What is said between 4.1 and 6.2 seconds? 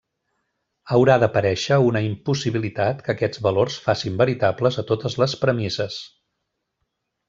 veritables a totes les premisses.